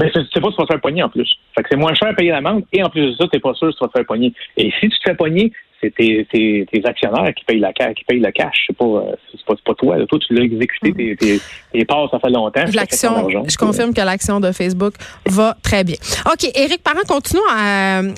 Mais 0.00 0.10
c'est 0.12 0.40
pas 0.40 0.50
si 0.50 0.56
tu 0.56 0.60
vas 0.60 0.66
te 0.66 0.72
faire 0.72 0.80
pogner 0.80 1.02
en 1.02 1.08
plus. 1.08 1.30
Fait 1.54 1.62
que 1.62 1.68
c'est 1.70 1.76
moins 1.76 1.94
cher 1.94 2.08
à 2.08 2.14
payer 2.14 2.30
l'amende 2.30 2.64
et 2.72 2.82
en 2.82 2.90
plus 2.90 3.10
de 3.10 3.16
ça, 3.16 3.28
t'es 3.28 3.40
pas 3.40 3.54
sûr 3.54 3.70
si 3.70 3.78
tu 3.78 3.84
vas 3.84 3.88
te 3.88 3.98
faire 3.98 4.06
pogner. 4.06 4.32
Et 4.56 4.70
si 4.80 4.88
tu 4.88 4.98
te 4.98 5.02
fais 5.04 5.14
pogner, 5.14 5.52
c'est 5.80 5.94
tes, 5.94 6.26
tes, 6.30 6.66
tes, 6.70 6.86
actionnaires 6.86 7.32
qui 7.34 7.44
payent 7.44 7.60
la 7.60 7.72
qui 7.72 8.04
payent 8.04 8.20
le 8.20 8.30
cash. 8.30 8.64
C'est 8.66 8.76
pas, 8.76 8.84
euh, 8.84 9.14
c'est 9.30 9.44
pas, 9.44 9.54
pas, 9.64 9.74
toi. 9.74 9.96
Toi, 10.06 10.18
tu 10.26 10.34
l'as 10.34 10.44
exécuté 10.44 10.92
tes, 10.92 11.16
tes, 11.16 11.40
tes 11.72 11.84
parts, 11.84 12.08
ça 12.10 12.18
fait 12.18 12.30
longtemps. 12.30 12.64
L'action, 12.72 13.28
je 13.48 13.56
confirme 13.56 13.92
que 13.92 14.00
l'action 14.00 14.40
de 14.40 14.52
Facebook 14.52 14.94
va 15.26 15.56
très 15.62 15.84
bien. 15.84 15.96
OK, 16.26 16.50
Éric 16.54 16.82
Parent, 16.82 17.04
continuons 17.06 17.42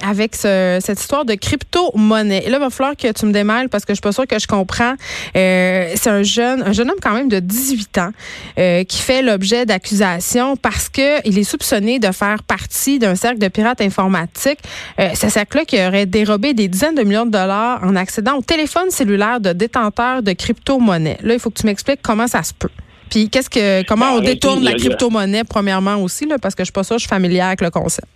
avec 0.07 0.37
ce, 0.37 0.79
cette 0.81 1.01
histoire 1.01 1.25
de 1.25 1.35
crypto-monnaie. 1.35 2.49
Là, 2.49 2.59
il 2.59 2.61
va 2.61 2.71
falloir 2.71 2.97
que 2.97 3.11
tu 3.13 3.27
me 3.27 3.33
démêles 3.33 3.69
parce 3.69 3.85
que 3.85 3.93
je 3.93 3.97
suis 3.97 4.03
pas 4.03 4.13
sûre 4.13 4.27
que 4.27 4.39
je 4.39 4.47
comprends. 4.47 4.95
Euh, 5.37 5.93
c'est 5.95 6.11
un 6.11 6.23
jeune, 6.23 6.63
un 6.63 6.73
jeune 6.73 6.91
homme 6.91 6.99
quand 7.03 7.15
même 7.15 7.29
de 7.29 7.41
18 7.41 7.99
ans 7.99 8.11
euh, 8.59 8.85
qui 8.85 8.99
fait 8.99 9.23
l'objet 9.23 9.67
d'accusations 9.67 10.57
parce 10.57 10.89
que 10.89 11.27
il 11.27 11.39
est 11.39 11.45
soupçonné 11.45 11.99
de 11.99 12.13
faire 12.13 12.43
partie 12.43 12.99
d'un 12.99 13.15
cercle 13.15 13.39
de 13.39 13.49
pirates 13.49 13.81
informatiques. 13.81 14.61
Euh, 15.01 15.11
ce 15.15 15.29
cercle-là 15.29 15.65
qui 15.65 15.77
aurait 15.85 16.07
dérobé 16.07 16.55
des 16.55 16.69
dizaines 16.69 16.95
de 16.95 17.03
millions 17.03 17.27
de 17.27 17.31
dollars 17.31 17.46
en 17.55 17.97
accédant 17.97 18.37
au 18.37 18.43
téléphone 18.43 18.91
cellulaire 18.91 19.41
de 19.41 19.53
détenteurs 19.53 20.23
de 20.23 20.33
crypto-monnaie. 20.33 21.19
Là, 21.23 21.35
il 21.35 21.41
faut 21.41 21.51
que 21.51 21.59
tu 21.61 21.67
m'expliques 21.67 22.01
comment 22.03 22.27
ça 22.27 22.43
se 22.43 22.53
peut. 22.55 22.71
Puis 23.11 23.29
qu'est-ce 23.29 23.51
que 23.51 23.87
comment 23.87 24.13
ben, 24.13 24.19
on 24.19 24.21
détourne 24.21 24.65
la 24.65 24.75
crypto-monnaie 24.75 25.45
premièrement 25.45 25.97
aussi 25.97 26.27
là, 26.27 26.39
parce 26.39 26.55
que 26.55 26.63
je 26.63 26.67
suis 26.67 26.73
pas 26.73 26.83
ça, 26.83 26.97
je 26.97 27.01
suis 27.01 27.09
familière 27.09 27.47
avec 27.47 27.61
le 27.61 27.71
concept. 27.71 28.09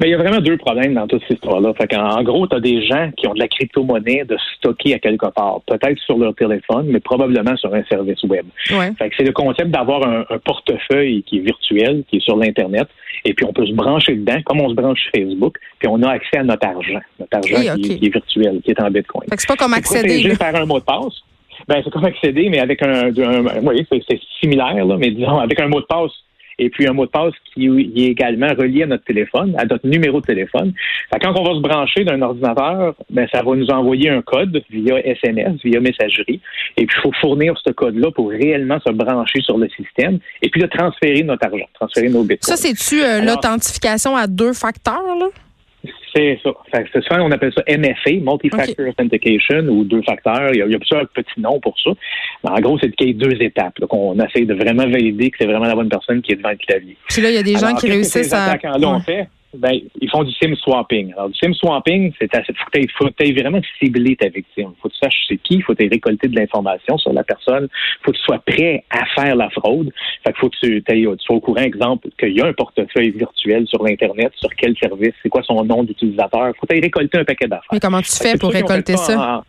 Mais 0.00 0.08
il 0.08 0.10
y 0.10 0.14
a 0.14 0.18
vraiment 0.18 0.40
deux 0.40 0.56
problèmes 0.56 0.94
dans 0.94 1.06
toute 1.06 1.22
cette 1.22 1.38
histoire-là. 1.38 1.72
en, 1.72 2.22
gros, 2.22 2.46
tu 2.46 2.56
as 2.56 2.60
des 2.60 2.84
gens 2.86 3.10
qui 3.16 3.26
ont 3.28 3.34
de 3.34 3.38
la 3.38 3.48
crypto-monnaie 3.48 4.24
de 4.24 4.36
stocker 4.56 4.94
à 4.94 4.98
quelque 4.98 5.26
part, 5.26 5.60
peut-être 5.66 5.98
sur 6.00 6.18
leur 6.18 6.34
téléphone, 6.34 6.86
mais 6.88 7.00
probablement 7.00 7.56
sur 7.56 7.74
un 7.74 7.84
service 7.84 8.22
web. 8.24 8.46
c'est 8.68 9.24
le 9.24 9.32
concept 9.32 9.70
d'avoir 9.70 10.06
un, 10.06 10.24
portefeuille 10.44 11.22
qui 11.22 11.38
est 11.38 11.40
virtuel, 11.40 12.04
qui 12.08 12.16
est 12.16 12.20
sur 12.20 12.36
l'Internet, 12.36 12.88
et 13.24 13.34
puis 13.34 13.46
on 13.46 13.52
peut 13.52 13.66
se 13.66 13.72
brancher 13.72 14.14
dedans, 14.16 14.40
comme 14.44 14.60
on 14.60 14.68
se 14.68 14.74
branche 14.74 15.00
sur 15.00 15.12
Facebook, 15.12 15.56
puis 15.78 15.88
on 15.88 16.02
a 16.02 16.10
accès 16.10 16.38
à 16.38 16.42
notre 16.42 16.66
argent, 16.66 17.00
notre 17.18 17.36
argent 17.36 17.76
qui, 17.76 17.92
est 17.92 18.12
virtuel, 18.12 18.60
qui 18.64 18.70
est 18.72 18.80
en 18.80 18.90
Bitcoin. 18.90 19.28
c'est 19.36 19.48
pas 19.48 19.56
comme 19.56 19.74
accéder. 19.74 20.36
par 20.36 20.54
un 20.54 20.66
mot 20.66 20.78
de 20.78 20.84
passe. 20.84 21.22
Ben, 21.68 21.80
c'est 21.82 21.90
comme 21.90 22.04
accéder, 22.04 22.48
mais 22.50 22.58
avec 22.58 22.82
un, 22.82 23.10
oui, 23.62 23.86
c'est 23.90 24.20
similaire, 24.40 24.84
là, 24.84 24.96
mais 24.98 25.10
disons, 25.10 25.38
avec 25.38 25.58
un 25.60 25.68
mot 25.68 25.80
de 25.80 25.86
passe 25.86 26.12
et 26.58 26.70
puis 26.70 26.86
un 26.86 26.92
mot 26.92 27.06
de 27.06 27.10
passe 27.10 27.34
qui 27.52 27.66
est 27.66 28.10
également 28.10 28.48
relié 28.48 28.84
à 28.84 28.86
notre 28.86 29.04
téléphone, 29.04 29.54
à 29.58 29.64
notre 29.64 29.86
numéro 29.86 30.20
de 30.20 30.26
téléphone. 30.26 30.72
quand 31.22 31.38
on 31.38 31.44
va 31.44 31.54
se 31.54 31.60
brancher 31.60 32.04
d'un 32.04 32.20
ordinateur, 32.22 32.94
ben, 33.10 33.26
ça 33.32 33.42
va 33.42 33.54
nous 33.54 33.68
envoyer 33.70 34.10
un 34.10 34.22
code 34.22 34.62
via 34.70 35.06
SMS, 35.06 35.60
via 35.64 35.80
messagerie. 35.80 36.40
Et 36.76 36.86
puis, 36.86 36.96
il 36.98 37.02
faut 37.02 37.12
fournir 37.20 37.54
ce 37.64 37.72
code-là 37.72 38.10
pour 38.10 38.30
réellement 38.30 38.78
se 38.86 38.92
brancher 38.92 39.40
sur 39.40 39.58
le 39.58 39.68
système 39.70 40.18
et 40.42 40.48
puis 40.48 40.60
de 40.60 40.66
transférer 40.66 41.22
notre 41.22 41.46
argent, 41.46 41.68
transférer 41.74 42.08
nos 42.08 42.22
bitcoins. 42.22 42.56
Ça, 42.56 42.56
c'est-tu 42.56 43.02
euh, 43.02 43.20
l'authentification 43.20 44.16
à 44.16 44.26
deux 44.26 44.52
facteurs, 44.52 45.16
là? 45.18 45.26
C'est 46.14 46.38
ça. 46.42 46.50
C'est 46.72 47.04
ça, 47.04 47.22
on 47.22 47.30
appelle 47.30 47.52
ça 47.52 47.62
MFA, 47.68 48.20
Multi-Factor 48.20 48.88
Authentication, 48.88 49.60
ou 49.68 49.84
deux 49.84 50.02
facteurs. 50.02 50.50
Il 50.52 50.58
y, 50.58 50.62
a, 50.62 50.78
plusieurs 50.78 51.08
petits 51.08 51.40
noms 51.40 51.58
pour 51.60 51.74
ça. 51.82 51.90
Mais 52.44 52.50
en 52.50 52.60
gros, 52.60 52.78
c'est 52.78 52.94
qu'il 52.94 53.08
y 53.08 53.10
a 53.10 53.28
deux 53.28 53.42
étapes. 53.42 53.80
Donc, 53.80 53.92
on 53.92 54.14
essaie 54.20 54.44
de 54.44 54.54
vraiment 54.54 54.86
valider 54.86 55.30
que 55.30 55.38
c'est 55.40 55.46
vraiment 55.46 55.66
la 55.66 55.74
bonne 55.74 55.88
personne 55.88 56.22
qui 56.22 56.32
est 56.32 56.36
devant 56.36 56.50
le 56.50 56.56
clavier. 56.56 56.96
Puis 57.08 57.22
là, 57.22 57.30
il 57.30 57.34
y 57.34 57.38
a 57.38 57.42
des 57.42 57.56
gens 57.56 57.74
qui 57.74 57.90
réussissent 57.90 58.32
à 58.32 58.56
ben, 59.56 59.80
ils 60.00 60.10
font 60.10 60.24
du 60.24 60.32
sim 60.32 60.54
swapping. 60.56 61.12
Alors, 61.12 61.28
du 61.28 61.38
sim 61.38 61.52
swapping, 61.54 62.12
c'est 62.20 62.34
assez, 62.34 62.52
faut 62.96 63.06
que 63.06 63.24
tu 63.24 63.32
vraiment 63.40 63.60
cibler 63.78 64.16
ta 64.16 64.28
victime. 64.28 64.72
Faut 64.80 64.88
que 64.88 64.94
tu 64.94 64.98
saches 65.02 65.24
c'est 65.28 65.36
qui, 65.38 65.60
faut 65.62 65.74
que 65.74 65.82
tu 65.82 65.88
récolter 65.88 66.28
de 66.28 66.36
l'information 66.36 66.98
sur 66.98 67.12
la 67.12 67.24
personne, 67.24 67.68
faut 68.02 68.12
que 68.12 68.16
tu 68.16 68.22
sois 68.22 68.38
prêt 68.38 68.84
à 68.90 69.04
faire 69.14 69.36
la 69.36 69.50
fraude. 69.50 69.90
Fait 70.24 70.32
qu'il 70.32 70.40
faut 70.40 70.50
que 70.50 70.56
tu, 70.62 70.82
tu 70.82 71.24
sois 71.24 71.36
au 71.36 71.40
courant, 71.40 71.62
exemple, 71.62 72.08
qu'il 72.18 72.36
y 72.36 72.40
a 72.40 72.46
un 72.46 72.52
portefeuille 72.52 73.10
virtuel 73.10 73.66
sur 73.66 73.82
l'Internet, 73.82 74.32
sur 74.36 74.50
quel 74.56 74.76
service, 74.76 75.14
c'est 75.22 75.28
quoi 75.28 75.42
son 75.42 75.64
nom 75.64 75.82
d'utilisateur. 75.84 76.52
Faut 76.58 76.66
que 76.66 76.74
tu 76.74 76.80
récolter 76.80 77.18
un 77.18 77.24
paquet 77.24 77.46
d'affaires. 77.46 77.68
Mais 77.72 77.80
comment 77.80 78.02
tu 78.02 78.12
fais 78.12 78.36
pour 78.38 78.52
récolter 78.52 78.96
ça? 78.96 79.42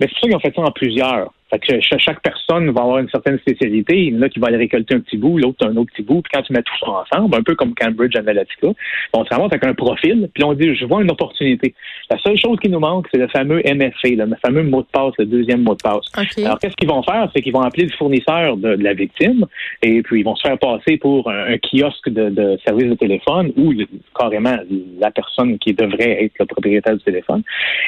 Ben, 0.00 0.06
c'est 0.08 0.18
sûr 0.18 0.28
qu'ils 0.28 0.36
ont 0.36 0.40
fait 0.40 0.54
ça 0.54 0.62
en 0.62 0.70
plusieurs. 0.70 1.32
Fait 1.50 1.58
que 1.58 1.80
chaque 1.80 2.20
personne 2.20 2.70
va 2.70 2.82
avoir 2.82 2.98
une 2.98 3.08
certaine 3.08 3.38
spécialité. 3.38 3.96
Il 3.96 4.14
y 4.14 4.18
en 4.18 4.22
a 4.22 4.28
qui 4.28 4.38
va 4.38 4.48
aller 4.48 4.58
récolter 4.58 4.94
un 4.94 5.00
petit 5.00 5.16
bout, 5.16 5.38
l'autre 5.38 5.66
un 5.66 5.76
autre 5.76 5.90
petit 5.92 6.02
bout. 6.02 6.20
Puis 6.20 6.30
quand 6.34 6.42
tu 6.42 6.52
mets 6.52 6.62
tout 6.62 6.74
ça 6.80 6.90
ensemble, 6.90 7.36
un 7.36 7.42
peu 7.42 7.54
comme 7.54 7.74
Cambridge 7.74 8.16
Analytica, 8.16 8.68
on 9.14 9.24
se 9.24 9.30
ramasse 9.30 9.52
avec 9.52 9.64
un 9.64 9.74
profil, 9.74 10.28
puis 10.34 10.44
on 10.44 10.52
dit, 10.52 10.74
je 10.74 10.84
vois 10.84 11.02
une 11.02 11.10
opportunité. 11.10 11.74
La 12.10 12.18
seule 12.18 12.36
chose 12.36 12.58
qui 12.60 12.68
nous 12.68 12.80
manque, 12.80 13.08
c'est 13.10 13.18
le 13.18 13.28
fameux 13.28 13.62
MFA, 13.64 14.08
le 14.10 14.36
fameux 14.44 14.62
mot 14.62 14.82
de 14.82 14.88
passe, 14.92 15.14
le 15.18 15.24
deuxième 15.24 15.62
mot 15.62 15.74
de 15.74 15.82
passe. 15.82 16.06
Alors, 16.38 16.58
qu'est-ce 16.58 16.76
qu'ils 16.76 16.88
vont 16.88 17.02
faire? 17.02 17.30
C'est 17.34 17.42
qu'ils 17.42 17.52
vont 17.52 17.62
appeler 17.62 17.86
le 17.86 17.92
fournisseur 17.92 18.56
de, 18.56 18.68
la 18.68 18.92
victime, 18.92 19.46
et 19.82 20.02
puis 20.02 20.20
ils 20.20 20.24
vont 20.24 20.36
se 20.36 20.46
faire 20.46 20.58
passer 20.58 20.98
pour 20.98 21.30
un, 21.30 21.56
kiosque 21.58 22.10
de, 22.10 22.28
de, 22.28 22.58
service 22.64 22.90
de 22.90 22.94
téléphone 22.94 23.52
ou 23.56 23.72
carrément 24.18 24.56
la 25.00 25.10
personne 25.10 25.58
qui 25.58 25.72
devrait 25.72 26.24
être 26.24 26.34
le 26.38 26.46
propriétaire 26.46 26.96
du 26.96 27.02
téléphone. 27.02 27.42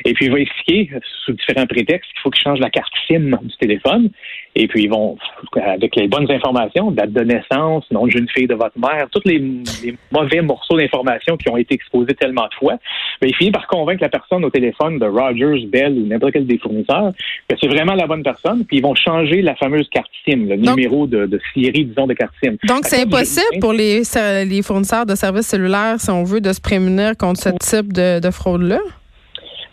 Et 0.05 0.15
puis, 0.15 0.27
il 0.27 0.33
va 0.33 0.41
expliquer, 0.41 0.91
sous 1.25 1.33
différents 1.33 1.67
prétextes, 1.67 2.11
qu'il 2.11 2.21
faut 2.23 2.31
qu'il 2.31 2.43
change 2.43 2.59
la 2.59 2.71
carte 2.71 2.93
SIM 3.07 3.39
du 3.51 3.57
téléphone. 3.57 4.11
Et 4.57 4.67
puis, 4.67 4.85
ils 4.85 4.91
vont, 4.91 5.17
avec 5.63 5.95
les 5.95 6.09
bonnes 6.09 6.31
informations, 6.31 6.91
date 6.91 7.13
de 7.13 7.23
naissance, 7.23 7.85
nom 7.91 8.07
de 8.07 8.11
jeune 8.11 8.29
fille 8.29 8.49
de 8.49 8.55
votre 8.55 8.79
mère, 8.79 9.07
tous 9.13 9.23
les, 9.25 9.41
mauvais 10.11 10.41
morceaux 10.41 10.77
d'informations 10.77 11.37
qui 11.37 11.49
ont 11.49 11.57
été 11.57 11.75
exposés 11.75 12.15
tellement 12.15 12.47
de 12.47 12.55
fois, 12.55 12.73
mais 13.21 13.29
ben, 13.29 13.29
il 13.29 13.37
finit 13.37 13.51
par 13.53 13.67
convaincre 13.69 14.03
la 14.03 14.09
personne 14.09 14.45
au 14.45 14.51
téléphone 14.51 14.99
de 14.99 15.07
Rogers, 15.07 15.67
Bell 15.67 15.93
ou 15.93 16.07
n'importe 16.07 16.33
quel 16.33 16.47
des 16.47 16.59
fournisseurs 16.59 17.13
que 17.49 17.57
c'est 17.61 17.69
vraiment 17.69 17.95
la 17.95 18.07
bonne 18.07 18.23
personne, 18.23 18.65
puis 18.65 18.79
ils 18.79 18.83
vont 18.83 18.95
changer 18.95 19.43
la 19.43 19.55
fameuse 19.55 19.89
carte 19.91 20.11
SIM, 20.25 20.47
le 20.49 20.57
numéro 20.57 21.07
de, 21.07 21.27
de 21.27 21.41
série, 21.55 21.85
disons, 21.85 22.07
de 22.07 22.15
carte 22.15 22.35
SIM. 22.43 22.57
Donc, 22.67 22.87
c'est 22.87 23.03
impossible 23.03 23.61
pour 23.61 23.73
les, 23.73 24.03
les 24.47 24.63
fournisseurs 24.63 25.07
de 25.07 25.15
services 25.15 25.47
cellulaires, 25.47 26.01
si 26.01 26.11
on 26.11 26.25
veut, 26.25 26.41
de 26.41 26.53
se 26.53 26.61
prémunir 26.61 27.17
contre 27.17 27.41
ce 27.41 27.51
type 27.51 27.93
de 27.93 28.31
fraude-là? 28.31 28.81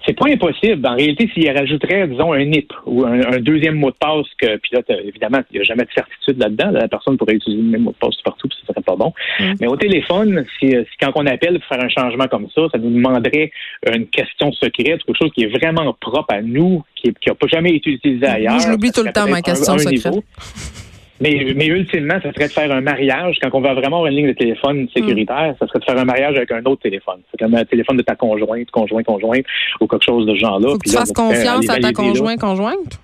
C'est 0.08 0.18
pas 0.18 0.30
impossible. 0.30 0.88
En 0.88 0.96
réalité, 0.96 1.30
s'il 1.34 1.52
rajouterait, 1.52 2.08
disons, 2.08 2.32
un 2.32 2.46
NIP 2.46 2.72
ou 2.86 3.06
un, 3.06 3.40
deuxième 3.40 3.76
mot 3.76 3.92
de 3.92 3.96
passe, 3.96 4.26
que, 4.38 4.56
puis 4.58 4.72
là, 4.72 4.82
évidemment, 5.04 5.40
il 5.52 5.56
n'y 5.56 5.60
a 5.60 5.64
jamais 5.64 5.84
de 5.84 5.92
certitude 5.94 6.40
là-dedans. 6.40 6.72
La 6.72 6.88
personne 6.88 7.18
pourrait 7.18 7.36
utiliser 7.36 7.62
le 7.62 7.70
même 7.70 7.82
mot 7.82 7.92
de 7.92 7.98
passe 7.98 8.16
partout, 8.24 8.48
puis 8.48 8.58
ce 8.62 8.68
serait 8.68 8.82
pas 8.82 8.96
bon. 8.96 9.14
Mm. 9.40 9.54
Mais 9.60 9.68
au 9.68 9.76
téléphone, 9.76 10.46
si, 10.60 10.74
quand 11.02 11.12
on 11.16 11.26
appelle 11.26 11.60
pour 11.60 11.68
faire 11.68 11.84
un 11.84 11.90
changement 11.90 12.28
comme 12.28 12.48
ça, 12.56 12.62
ça 12.72 12.78
nous 12.78 12.90
demanderait 12.90 13.52
une 13.94 14.08
question 14.08 14.52
secrète, 14.54 15.04
quelque 15.04 15.18
chose 15.18 15.32
qui 15.36 15.44
est 15.44 15.58
vraiment 15.58 15.94
propre 16.00 16.34
à 16.34 16.42
nous, 16.42 16.84
qui 16.96 17.14
n'a 17.28 17.36
pas 17.36 17.48
jamais 17.48 17.76
été 17.76 17.92
utilisé 17.92 18.26
ailleurs. 18.26 18.60
je 18.60 18.70
l'oublie 18.70 18.92
tout 18.92 19.04
le 19.04 19.12
temps, 19.12 19.28
ma 19.28 19.42
question 19.42 19.78
secrète. 19.78 20.14
Mais, 21.20 21.54
mais 21.56 21.66
ultimement, 21.66 22.20
ça 22.22 22.32
serait 22.34 22.48
de 22.48 22.54
faire 22.54 22.72
un 22.72 22.82
mariage. 22.82 23.38
Quand 23.42 23.50
on 23.54 23.62
va 23.62 23.74
vraiment 23.74 23.98
avoir 23.98 24.06
une 24.08 24.18
ligne 24.18 24.28
de 24.28 24.34
téléphone 24.34 24.88
sécuritaire, 24.94 25.56
ça 25.60 25.68
serait 25.68 25.80
de 25.80 25.86
faire 25.86 25.98
un 25.98 26.06
mariage 26.06 26.36
avec 26.36 26.52
un 26.52 26.64
autre 26.66 26.82
téléphone. 26.84 27.22
C'est 27.32 27.38
comme 27.38 27.56
un 27.56 27.66
téléphone 27.66 27.98
de 27.98 28.04
ta 28.04 28.16
conjointe, 28.16 28.70
conjoint, 28.72 29.04
conjointe, 29.04 29.46
ou 29.82 29.88
quelque 29.88 30.06
chose 30.06 30.26
de 30.28 30.34
ce 30.36 30.40
genre-là. 30.40 30.70
Faut 30.70 30.78
que 30.78 30.90
tu 30.90 30.96
fasses 30.96 31.12
confiance 31.12 31.70
à 31.70 31.80
ta 31.80 31.92
conjointe, 31.92 32.40
conjointe? 32.40 33.00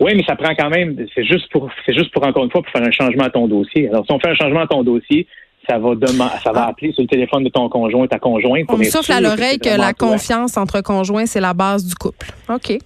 Oui, 0.00 0.12
mais 0.14 0.22
ça 0.24 0.36
prend 0.36 0.54
quand 0.54 0.70
même, 0.70 0.96
c'est 1.14 1.24
juste 1.24 1.50
pour, 1.50 1.70
c'est 1.86 1.94
juste 1.94 2.12
pour 2.12 2.24
encore 2.26 2.44
une 2.44 2.50
fois, 2.50 2.62
pour 2.62 2.70
faire 2.70 2.86
un 2.86 2.90
changement 2.90 3.24
à 3.24 3.30
ton 3.30 3.48
dossier. 3.48 3.88
Alors, 3.88 4.04
si 4.04 4.12
on 4.12 4.20
fait 4.20 4.28
un 4.28 4.34
changement 4.34 4.60
à 4.60 4.66
ton 4.66 4.82
dossier, 4.82 5.26
ça 5.68 5.78
va 5.78 5.94
demander, 5.94 6.32
ça 6.42 6.52
va 6.52 6.64
ah. 6.64 6.68
appeler 6.68 6.92
sur 6.92 7.02
le 7.02 7.08
téléphone 7.08 7.44
de 7.44 7.48
ton 7.48 7.68
conjoint, 7.68 8.06
ta 8.06 8.18
conjointe. 8.18 8.66
On 8.68 8.76
me 8.76 8.84
souffle 8.84 9.12
à 9.12 9.20
l'oreille 9.20 9.58
que, 9.58 9.74
que 9.74 9.80
la 9.80 9.92
confiance 9.92 10.56
entre 10.56 10.80
conjoints, 10.82 11.26
c'est 11.26 11.40
la 11.40 11.54
base 11.54 11.86
du 11.86 11.94
couple. 11.94 12.28
OK. 12.48 12.78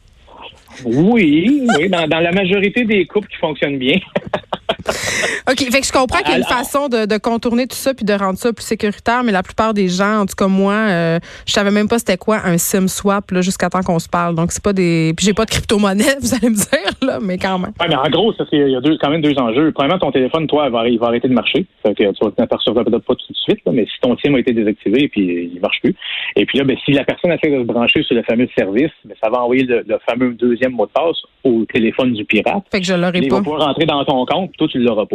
Oui, 0.84 1.66
oui, 1.78 1.88
dans, 1.88 2.06
dans 2.06 2.20
la 2.20 2.32
majorité 2.32 2.84
des 2.84 3.06
couples 3.06 3.28
qui 3.28 3.36
fonctionnent 3.36 3.78
bien. 3.78 3.98
OK. 5.50 5.58
Fait 5.70 5.80
que 5.80 5.86
je 5.86 5.92
comprends 5.92 6.18
qu'il 6.18 6.30
y 6.30 6.34
a 6.34 6.38
une 6.38 6.44
façon 6.44 6.88
de, 6.88 7.18
contourner 7.18 7.66
tout 7.66 7.76
ça 7.76 7.94
puis 7.94 8.04
de 8.04 8.12
rendre 8.12 8.38
ça 8.38 8.52
plus 8.52 8.64
sécuritaire, 8.64 9.22
mais 9.24 9.32
la 9.32 9.42
plupart 9.42 9.74
des 9.74 9.88
gens, 9.88 10.20
en 10.20 10.26
tout 10.26 10.34
cas 10.36 10.48
moi, 10.48 10.74
euh, 10.74 11.18
je 11.46 11.52
savais 11.52 11.70
même 11.70 11.88
pas 11.88 11.98
c'était 11.98 12.16
quoi 12.16 12.40
un 12.44 12.58
SIM 12.58 12.88
swap 12.88 13.32
jusqu'à 13.40 13.70
temps 13.70 13.82
qu'on 13.82 13.98
se 13.98 14.08
parle. 14.08 14.34
Donc 14.34 14.52
c'est 14.52 14.62
pas 14.62 14.72
des. 14.72 15.12
Puis 15.16 15.26
j'ai 15.26 15.34
pas 15.34 15.44
de 15.44 15.50
crypto-monnaie, 15.50 16.16
vous 16.20 16.34
allez 16.34 16.50
me 16.50 16.56
dire, 16.56 16.92
là, 17.02 17.18
mais 17.20 17.38
quand 17.38 17.58
même. 17.58 17.72
Mais 17.88 17.94
en 17.94 18.08
gros, 18.10 18.32
il 18.52 18.68
y 18.68 18.76
a 18.76 18.80
deux, 18.80 18.98
quand 18.98 19.10
même 19.10 19.22
deux 19.22 19.38
enjeux. 19.38 19.72
Premièrement, 19.72 19.98
ton 19.98 20.12
téléphone, 20.12 20.46
toi, 20.46 20.64
il 20.66 20.72
va, 20.72 20.88
il 20.88 20.98
va 20.98 21.06
arrêter 21.06 21.28
de 21.28 21.34
marcher. 21.34 21.66
Fait 21.82 21.94
que 21.94 22.12
tu 22.12 22.24
vas 22.24 22.30
t'apercevoir 22.30 22.84
peut-être 22.84 23.04
pas 23.04 23.14
tout 23.14 23.32
de 23.32 23.36
suite, 23.36 23.60
là, 23.64 23.72
mais 23.72 23.86
si 23.86 24.00
ton 24.00 24.16
SIM 24.18 24.34
a 24.34 24.38
été 24.40 24.52
désactivé 24.52 25.08
puis 25.08 25.50
il 25.54 25.60
marche 25.60 25.80
plus. 25.82 25.94
Et 26.36 26.46
puis 26.46 26.58
là, 26.58 26.64
ben, 26.64 26.76
si 26.84 26.92
la 26.92 27.04
personne 27.04 27.32
essaie 27.32 27.50
de 27.50 27.60
se 27.60 27.66
brancher 27.66 28.02
sur 28.02 28.14
le 28.14 28.22
fameux 28.22 28.48
service, 28.56 28.90
ben, 29.04 29.14
ça 29.22 29.30
va 29.30 29.42
envoyer 29.42 29.64
le, 29.64 29.84
fameux 30.08 30.34
deuxième 30.34 30.72
mot 30.72 30.86
de 30.86 30.92
passe 30.92 31.16
au 31.44 31.64
téléphone 31.72 32.12
du 32.12 32.24
pirate. 32.24 32.64
Fait 32.70 32.80
que 32.80 32.86
je 32.86 32.94
l'aurai 32.94 33.12
pas. 33.12 33.18
Il 33.24 33.30
va 33.30 33.38
pouvoir 33.38 33.66
rentrer 33.66 33.86
dans 33.86 34.04
ton 34.04 34.24
compte, 34.26 34.52
toi, 34.56 34.68
tu 34.68 34.78
l'auras 34.78 35.05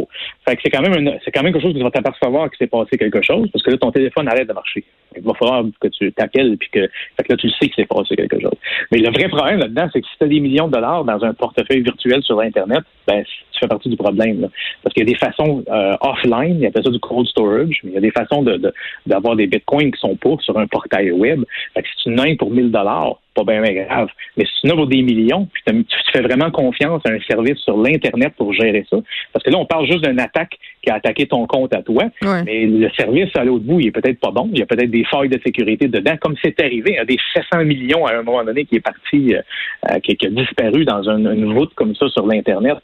Fait 0.48 0.56
que 0.56 0.62
c'est 0.64 0.70
quand 0.70 0.82
même 0.82 1.20
c'est 1.24 1.32
quand 1.32 1.44
même 1.44 1.54
quelque 1.54 1.62
chose 1.62 1.74
que 1.74 1.78
tu 1.78 1.84
vas 1.84 1.92
t'apercevoir 1.92 2.50
qu'il 2.50 2.58
s'est 2.58 2.68
passé 2.68 2.98
quelque 2.98 3.22
chose 3.22 3.50
parce 3.52 3.64
que 3.64 3.72
là, 3.72 3.78
ton 3.78 3.92
téléphone 3.92 4.28
arrête 4.28 4.48
de 4.48 4.54
marcher. 4.54 4.84
Il 5.16 5.24
va 5.24 5.34
falloir 5.34 5.64
que 5.80 5.88
tu 5.88 6.12
t'appelles 6.14 6.58
puis 6.58 6.70
que, 6.70 6.88
fait 7.18 7.24
que 7.24 7.34
là, 7.34 7.38
tu 7.38 7.50
sais 7.50 7.68
qu'il 7.68 7.74
s'est 7.74 7.86
passé 7.86 8.16
quelque 8.16 8.40
chose. 8.40 8.56
Mais 8.92 9.00
le 9.00 9.12
vrai 9.12 9.28
problème 9.28 9.60
là-dedans, 9.60 9.90
c'est 9.92 10.02
que 10.02 10.08
si 10.08 10.18
tu 10.18 10.24
as 10.24 10.28
des 10.28 10.40
millions 10.40 10.68
de 10.68 10.74
dollars 10.74 11.04
dans 11.04 11.24
un 11.24 11.34
portefeuille 11.34 11.82
virtuel 11.82 12.24
sur 12.24 12.40
Internet, 12.40 12.84
ben, 13.08 13.24
tu 13.24 13.60
fais 13.60 13.68
partie 13.68 13.90
du 13.90 13.98
problème. 13.98 14.48
Parce 14.84 14.94
qu'il 14.94 15.08
y 15.08 15.10
a 15.10 15.12
des 15.12 15.18
façons 15.18 15.64
euh, 15.70 15.96
offline, 16.02 16.56
il 16.56 16.62
y 16.62 16.66
a 16.66 16.72
ça 16.72 16.90
du 16.90 17.00
cold 17.00 17.28
storage, 17.28 17.82
mais 17.84 17.92
il 17.92 17.94
y 17.94 17.98
a 17.98 18.02
des 18.02 18.12
façons 18.12 18.42
de, 18.42 18.74
d'avoir 19.06 19.36
des 19.36 19.48
bitcoins 19.48 19.92
qui 19.92 20.00
sont 20.00 20.16
pas 20.16 20.36
sur 20.40 20.58
un 20.58 20.68
portail 20.68 21.12
web. 21.12 21.44
Fait 21.74 21.84
que 21.84 21.88
si 21.90 22.04
tu 22.04 22.10
n'as 22.10 22.36
pour 22.36 22.52
1000 22.52 22.72
dollars, 22.72 23.18
pas 23.34 23.44
bien, 23.44 23.62
grave. 23.62 24.10
Mais 24.38 24.46
si 24.46 24.52
tu 24.62 24.68
n'as 24.68 24.76
pour 24.76 24.88
des 24.88 25.02
millions, 25.02 25.48
puis 25.52 25.64
tu 25.66 25.96
fais 26.12 26.22
vraiment 26.22 26.52
confiance 26.52 27.02
à 27.06 27.12
un 27.12 27.20
service 27.22 27.58
sur 27.60 27.78
l'Internet 27.78 28.34
pour 28.38 28.54
gérer 28.54 28.86
ça, 28.90 28.98
parce 29.34 29.44
que 29.44 29.52
là, 29.52 29.58
on 29.58 29.66
parle 29.66 29.86
juste 29.88 30.04
d'une 30.04 30.20
attaque 30.20 30.58
qui 30.84 30.90
a 30.90 30.96
attaqué 30.96 31.28
ton 31.28 31.46
compte 31.48 31.74
à 31.74 31.82
toi, 31.82 32.06
mais 32.46 32.66
le 32.66 32.90
service 32.92 33.30
à 33.36 33.44
l'autre 33.44 33.64
bout, 33.64 33.80
il 33.80 33.88
est 33.88 33.92
peut-être 33.92 34.20
pas 34.20 34.32
bon. 34.32 34.50
Il 34.52 34.60
y 34.60 34.62
a 34.62 34.66
peut-être 34.66 34.90
des 34.90 35.06
failles 35.06 35.30
de 35.30 35.40
sécurité 35.46 35.88
dedans, 35.88 36.18
comme 36.20 36.36
c'est 36.44 36.60
arrivé. 36.60 36.92
Il 36.92 36.96
y 36.96 37.00
a 37.00 37.06
des 37.06 37.18
700 37.34 37.66
millions 37.66 38.06
à 38.06 38.16
un 38.16 38.24
moment 38.24 38.44
donné 38.44 38.66
qui 38.66 38.76
est 38.76 38.82
parti, 38.82 39.36
euh, 39.36 40.00
qui, 40.00 40.18
a 40.26 40.30
disparu 40.30 40.86
dans 40.86 41.04
une, 41.10 41.52
route 41.54 41.74
comme 41.76 41.96
ça 41.96 42.08
sur 42.10 42.26
l'Internet. 42.26 42.78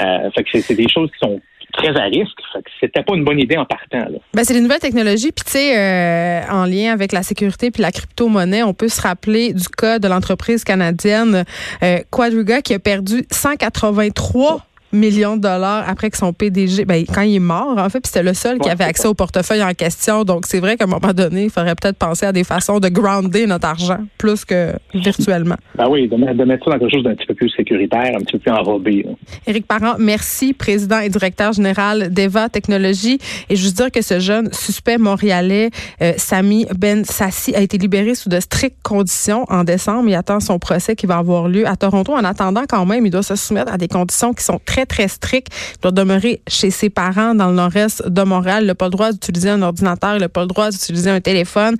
Euh, 0.00 0.30
fait 0.30 0.44
que 0.44 0.60
c'est 0.60 0.74
des 0.74 0.88
choses 0.88 1.10
qui 1.10 1.18
sont 1.18 1.40
très 1.72 1.96
à 1.96 2.04
risque. 2.04 2.38
C'était 2.80 3.02
pas 3.02 3.14
une 3.14 3.24
bonne 3.24 3.38
idée 3.38 3.56
en 3.56 3.64
partant. 3.64 4.06
Ben, 4.34 4.44
c'est 4.44 4.54
les 4.54 4.60
nouvelles 4.60 4.80
technologies. 4.80 5.32
Puis, 5.32 5.44
tu 5.44 5.52
sais, 5.52 5.78
euh, 5.78 6.42
en 6.50 6.64
lien 6.64 6.92
avec 6.92 7.12
la 7.12 7.22
sécurité 7.22 7.70
puis 7.70 7.82
la 7.82 7.92
crypto-monnaie, 7.92 8.62
on 8.62 8.74
peut 8.74 8.88
se 8.88 9.00
rappeler 9.00 9.52
du 9.52 9.68
cas 9.68 9.98
de 9.98 10.08
l'entreprise 10.08 10.64
canadienne 10.64 11.44
euh, 11.82 11.98
Quadriga 12.10 12.62
qui 12.62 12.74
a 12.74 12.78
perdu 12.78 13.24
183 13.30 14.67
millions 14.92 15.36
de 15.36 15.42
dollars 15.42 15.84
après 15.88 16.10
que 16.10 16.16
son 16.16 16.32
PDG, 16.32 16.84
ben, 16.84 17.04
quand 17.12 17.22
il 17.22 17.36
est 17.36 17.40
mort, 17.40 17.78
en 17.78 17.88
fait, 17.88 18.00
puis 18.00 18.10
c'était 18.12 18.22
le 18.22 18.34
seul 18.34 18.58
qui 18.58 18.68
avait 18.68 18.84
accès 18.84 19.08
au 19.08 19.14
portefeuille 19.14 19.62
en 19.62 19.72
question. 19.74 20.24
Donc, 20.24 20.46
c'est 20.46 20.60
vrai 20.60 20.76
qu'à 20.76 20.84
un 20.84 20.88
moment 20.88 21.12
donné, 21.12 21.44
il 21.44 21.50
faudrait 21.50 21.74
peut-être 21.74 21.96
penser 21.96 22.26
à 22.26 22.32
des 22.32 22.44
façons 22.44 22.80
de 22.80 22.88
grounder 22.88 23.46
notre 23.46 23.68
argent 23.68 23.98
plus 24.16 24.44
que 24.44 24.72
virtuellement. 24.94 25.56
Ben 25.76 25.88
oui, 25.88 26.08
de, 26.08 26.16
mettre 26.16 26.64
ça 26.64 26.72
dans 26.72 26.78
quelque 26.78 26.92
chose 26.92 27.04
d'un 27.04 27.14
petit 27.14 27.26
peu 27.26 27.34
plus 27.34 27.50
sécuritaire, 27.50 28.12
un 28.14 28.20
petit 28.20 28.32
peu 28.32 28.38
plus 28.38 28.52
enrobé. 28.52 29.06
Éric 29.46 29.66
Parent, 29.66 29.96
merci, 29.98 30.52
président 30.54 31.00
et 31.00 31.08
directeur 31.08 31.52
général 31.52 32.12
d'Eva 32.12 32.48
Technologies. 32.48 33.18
Et 33.48 33.56
je 33.56 33.66
veux 33.66 33.72
dire 33.72 33.90
que 33.90 34.02
ce 34.02 34.18
jeune 34.20 34.52
suspect 34.52 34.98
montréalais, 34.98 35.70
euh, 36.02 36.12
Sami 36.16 36.66
Ben 36.76 37.04
Sassi, 37.04 37.54
a 37.54 37.60
été 37.60 37.78
libéré 37.78 38.14
sous 38.14 38.28
de 38.28 38.40
strictes 38.40 38.78
conditions 38.82 39.44
en 39.48 39.64
décembre. 39.64 40.08
Il 40.08 40.14
attend 40.14 40.40
son 40.40 40.58
procès 40.58 40.96
qui 40.96 41.06
va 41.06 41.18
avoir 41.18 41.48
lieu 41.48 41.66
à 41.66 41.76
Toronto. 41.76 42.12
En 42.12 42.24
attendant, 42.24 42.64
quand 42.68 42.86
même, 42.86 43.06
il 43.06 43.10
doit 43.10 43.22
se 43.22 43.36
soumettre 43.36 43.72
à 43.72 43.78
des 43.78 43.88
conditions 43.88 44.32
qui 44.32 44.44
sont 44.44 44.60
très 44.64 44.77
très, 44.86 45.08
strict. 45.08 45.48
Il 45.76 45.80
doit 45.82 45.92
demeurer 45.92 46.42
chez 46.48 46.70
ses 46.70 46.90
parents 46.90 47.34
dans 47.34 47.48
le 47.48 47.54
nord-est 47.54 48.06
de 48.06 48.22
Montréal. 48.22 48.64
Il 48.64 48.66
n'a 48.66 48.74
pas 48.74 48.86
le 48.86 48.92
droit 48.92 49.12
d'utiliser 49.12 49.50
un 49.50 49.62
ordinateur. 49.62 50.14
Il 50.14 50.20
n'a 50.20 50.28
pas 50.28 50.42
le 50.42 50.48
droit 50.48 50.70
d'utiliser 50.70 51.10
un 51.10 51.20
téléphone. 51.20 51.76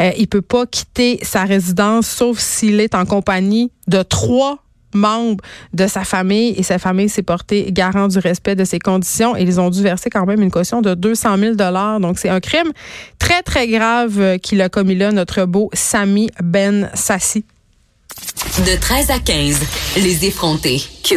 Euh, 0.00 0.10
il 0.18 0.28
peut 0.28 0.42
pas 0.42 0.66
quitter 0.66 1.18
sa 1.22 1.44
résidence 1.44 2.06
sauf 2.06 2.38
s'il 2.38 2.80
est 2.80 2.94
en 2.94 3.04
compagnie 3.04 3.70
de 3.88 4.02
trois 4.02 4.58
membres 4.94 5.42
de 5.72 5.86
sa 5.86 6.04
famille 6.04 6.54
et 6.56 6.62
sa 6.62 6.78
famille 6.78 7.08
s'est 7.08 7.22
portée 7.22 7.72
garant 7.72 8.08
du 8.08 8.18
respect 8.18 8.54
de 8.54 8.64
ses 8.64 8.78
conditions 8.78 9.36
et 9.36 9.42
ils 9.42 9.60
ont 9.60 9.70
dû 9.70 9.82
verser 9.82 10.10
quand 10.10 10.26
même 10.26 10.42
une 10.42 10.50
caution 10.50 10.82
de 10.82 10.94
200 10.94 11.38
000 11.38 11.54
dollars. 11.54 12.00
Donc 12.00 12.18
c'est 12.18 12.28
un 12.28 12.40
crime 12.40 12.72
très 13.18 13.42
très 13.42 13.68
grave 13.68 14.20
euh, 14.20 14.38
qu'il 14.38 14.60
a 14.60 14.68
commis 14.68 14.94
là 14.94 15.12
notre 15.12 15.44
beau 15.44 15.70
Sami 15.72 16.30
Ben 16.42 16.90
Sassi. 16.94 17.44
De 18.66 18.78
13 18.78 19.10
à 19.10 19.18
15, 19.18 19.60
les 19.96 20.26
effrontés. 20.26 20.82